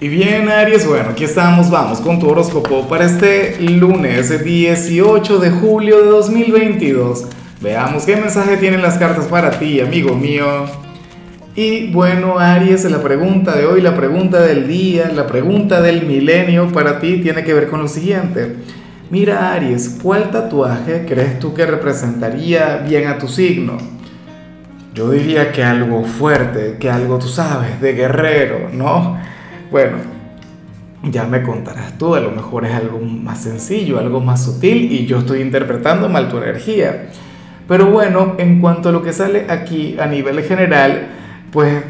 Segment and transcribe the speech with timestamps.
[0.00, 5.50] Y bien, Aries, bueno, aquí estamos, vamos con tu horóscopo para este lunes 18 de
[5.50, 7.26] julio de 2022.
[7.60, 10.44] Veamos qué mensaje tienen las cartas para ti, amigo mío.
[11.54, 16.72] Y bueno, Aries, la pregunta de hoy, la pregunta del día, la pregunta del milenio
[16.72, 18.56] para ti tiene que ver con lo siguiente.
[19.10, 23.78] Mira, Aries, ¿cuál tatuaje crees tú que representaría bien a tu signo?
[24.92, 29.33] Yo diría que algo fuerte, que algo, tú sabes, de guerrero, ¿no?
[29.74, 29.96] Bueno,
[31.02, 35.04] ya me contarás tú, a lo mejor es algo más sencillo, algo más sutil y
[35.04, 37.08] yo estoy interpretando mal tu energía.
[37.66, 41.08] Pero bueno, en cuanto a lo que sale aquí a nivel general,
[41.50, 41.82] pues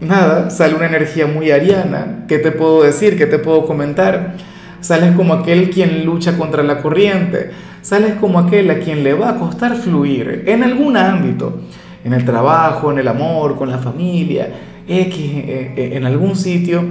[0.00, 2.26] nada, sale una energía muy ariana.
[2.28, 3.16] ¿Qué te puedo decir?
[3.16, 4.34] ¿Qué te puedo comentar?
[4.82, 7.52] Sales como aquel quien lucha contra la corriente.
[7.80, 11.58] Sales como aquel a quien le va a costar fluir en algún ámbito.
[12.04, 14.46] En el trabajo, en el amor, con la familia,
[14.86, 16.84] X, eh, eh, en algún sitio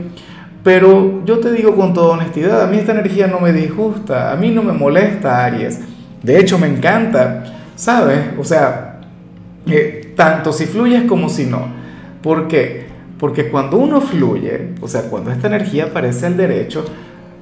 [0.63, 4.35] pero yo te digo con toda honestidad, a mí esta energía no me disgusta, a
[4.35, 5.79] mí no me molesta Aries.
[6.21, 7.43] De hecho, me encanta,
[7.75, 8.19] ¿sabes?
[8.37, 8.99] O sea,
[9.67, 11.67] eh, tanto si fluyes como si no.
[12.21, 12.87] ¿Por qué?
[13.17, 16.83] Porque cuando uno fluye, o sea, cuando esta energía aparece al derecho,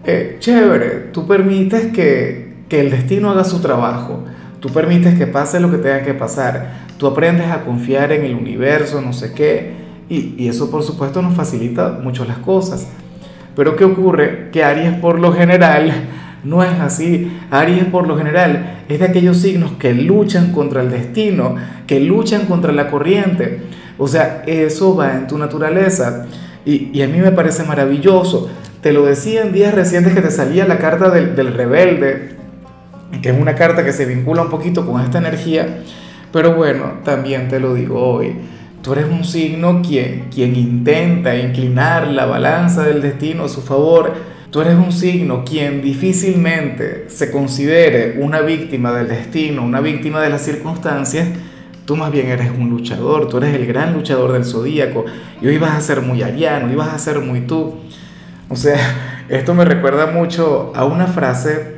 [0.06, 4.26] eh, chévere, tú permites que, que el destino haga su trabajo,
[4.60, 8.36] tú permites que pase lo que tenga que pasar, tú aprendes a confiar en el
[8.36, 9.74] universo, no sé qué,
[10.08, 12.88] y, y eso por supuesto nos facilita mucho las cosas.
[13.58, 14.50] Pero ¿qué ocurre?
[14.52, 15.92] Que Aries por lo general
[16.44, 17.36] no es así.
[17.50, 21.56] Aries por lo general es de aquellos signos que luchan contra el destino,
[21.88, 23.64] que luchan contra la corriente.
[23.98, 26.28] O sea, eso va en tu naturaleza.
[26.66, 28.48] Y, a mí me parece maravilloso.
[28.82, 32.36] Te lo decía en días recientes que te salía la carta del, rebelde,
[33.24, 35.80] que es una carta que se vincula un poquito con esta energía.
[36.32, 38.36] Pero bueno, también te lo digo hoy.
[38.88, 44.14] Tú eres un signo quien, quien intenta inclinar la balanza del destino a su favor.
[44.50, 50.30] Tú eres un signo quien difícilmente se considere una víctima del destino, una víctima de
[50.30, 51.28] las circunstancias.
[51.84, 55.04] Tú más bien eres un luchador, tú eres el gran luchador del zodíaco.
[55.42, 57.76] Y hoy vas a ser muy ariano, y vas a ser muy tú.
[58.48, 58.78] O sea,
[59.28, 61.76] esto me recuerda mucho a una frase,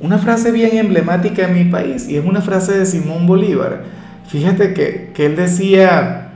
[0.00, 4.74] una frase bien emblemática en mi país, y es una frase de Simón Bolívar Fíjate
[4.74, 6.30] que, él decía,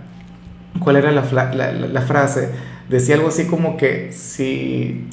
[0.79, 2.51] ¿cuál era la, frase?
[2.89, 5.09] Decía algo así como que si,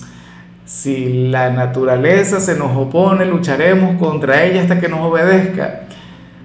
[0.66, 5.88] si la naturaleza se nos opone, lucharemos contra ella hasta que nos obedezca.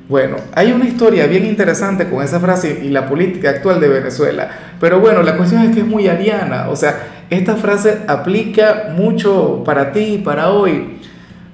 [0.09, 4.51] Bueno, hay una historia bien interesante con esa frase y la política actual de Venezuela,
[4.81, 9.63] pero bueno, la cuestión es que es muy ariana, o sea, esta frase aplica mucho
[9.65, 10.99] para ti y para hoy.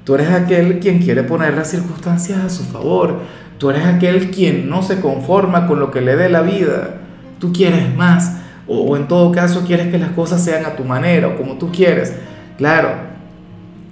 [0.03, 3.21] Tú eres aquel quien quiere poner las circunstancias a su favor,
[3.59, 7.01] Tú eres aquel quien no se conforma con lo que le dé la vida.
[7.39, 8.39] Tú quieres más.
[8.69, 11.73] O, en todo caso quieres que las cosas sean a tu manera o como tú
[11.73, 12.15] quieres.
[12.57, 12.91] Claro,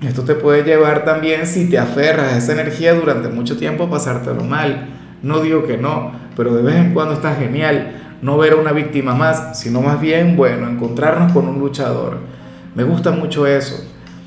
[0.03, 3.91] esto te puede llevar también si te aferras a esa energía durante mucho tiempo a
[3.91, 4.89] pasártelo mal.
[5.23, 8.73] No digo que no, pero de vez en cuando está genial no ver a una
[8.73, 12.19] víctima más, sino más bien, bueno, encontrarnos con un luchador.
[12.75, 13.96] Me gusta mucho eso.